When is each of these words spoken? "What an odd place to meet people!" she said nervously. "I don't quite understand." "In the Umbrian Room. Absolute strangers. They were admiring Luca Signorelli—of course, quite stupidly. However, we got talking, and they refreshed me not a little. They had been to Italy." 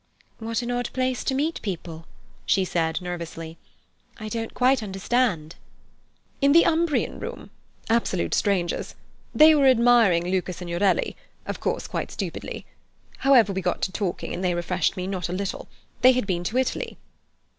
"What 0.39 0.63
an 0.63 0.71
odd 0.71 0.89
place 0.93 1.23
to 1.25 1.35
meet 1.35 1.61
people!" 1.61 2.07
she 2.47 2.65
said 2.65 3.01
nervously. 3.03 3.59
"I 4.17 4.29
don't 4.29 4.55
quite 4.55 4.81
understand." 4.81 5.57
"In 6.41 6.53
the 6.53 6.65
Umbrian 6.65 7.19
Room. 7.19 7.51
Absolute 7.87 8.33
strangers. 8.33 8.95
They 9.35 9.53
were 9.53 9.67
admiring 9.67 10.25
Luca 10.27 10.53
Signorelli—of 10.53 11.59
course, 11.59 11.85
quite 11.85 12.09
stupidly. 12.09 12.65
However, 13.19 13.53
we 13.53 13.61
got 13.61 13.83
talking, 13.93 14.33
and 14.33 14.43
they 14.43 14.55
refreshed 14.55 14.97
me 14.97 15.05
not 15.05 15.29
a 15.29 15.33
little. 15.33 15.67
They 16.01 16.13
had 16.13 16.25
been 16.25 16.43
to 16.45 16.57
Italy." 16.57 16.97